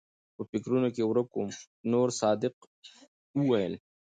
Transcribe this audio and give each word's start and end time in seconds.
پۀ 0.35 0.41
فکرونو 0.49 0.87
کښې 0.95 1.03
ورک 1.07 1.27
ووم 1.31 1.49
چې 1.57 1.63
نورصادق 1.91 2.53
وويل 3.39 3.73